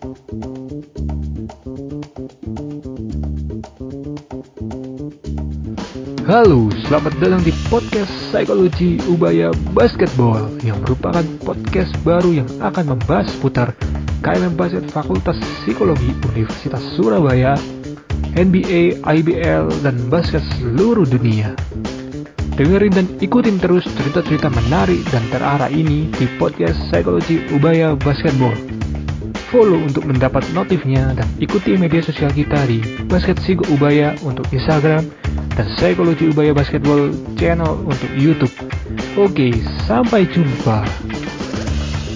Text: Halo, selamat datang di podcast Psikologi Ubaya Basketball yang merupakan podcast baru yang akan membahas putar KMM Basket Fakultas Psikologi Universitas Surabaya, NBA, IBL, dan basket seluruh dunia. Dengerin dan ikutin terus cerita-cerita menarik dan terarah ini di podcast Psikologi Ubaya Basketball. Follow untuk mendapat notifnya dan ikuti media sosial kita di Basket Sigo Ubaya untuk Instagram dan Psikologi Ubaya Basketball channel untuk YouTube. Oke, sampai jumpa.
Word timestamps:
Halo, 0.00 0.16
selamat 6.88 7.20
datang 7.20 7.44
di 7.44 7.52
podcast 7.68 8.08
Psikologi 8.32 8.96
Ubaya 9.12 9.52
Basketball 9.76 10.48
yang 10.64 10.80
merupakan 10.88 11.20
podcast 11.44 11.92
baru 12.00 12.32
yang 12.32 12.48
akan 12.64 12.96
membahas 12.96 13.28
putar 13.44 13.76
KMM 14.24 14.56
Basket 14.56 14.88
Fakultas 14.88 15.36
Psikologi 15.60 16.16
Universitas 16.32 16.80
Surabaya, 16.96 17.60
NBA, 18.40 19.04
IBL, 19.04 19.84
dan 19.84 20.00
basket 20.08 20.40
seluruh 20.56 21.04
dunia. 21.04 21.52
Dengerin 22.56 22.96
dan 22.96 23.04
ikutin 23.20 23.60
terus 23.60 23.84
cerita-cerita 23.84 24.48
menarik 24.48 25.04
dan 25.12 25.20
terarah 25.28 25.68
ini 25.68 26.08
di 26.16 26.24
podcast 26.40 26.88
Psikologi 26.88 27.44
Ubaya 27.52 27.92
Basketball. 28.00 28.69
Follow 29.50 29.82
untuk 29.82 30.06
mendapat 30.06 30.46
notifnya 30.54 31.10
dan 31.18 31.26
ikuti 31.42 31.74
media 31.74 31.98
sosial 31.98 32.30
kita 32.30 32.70
di 32.70 32.78
Basket 33.10 33.34
Sigo 33.42 33.66
Ubaya 33.74 34.14
untuk 34.22 34.46
Instagram 34.54 35.10
dan 35.58 35.66
Psikologi 35.74 36.30
Ubaya 36.30 36.54
Basketball 36.54 37.10
channel 37.34 37.82
untuk 37.82 38.06
YouTube. 38.14 38.54
Oke, 39.18 39.50
sampai 39.90 40.30
jumpa. 40.30 40.86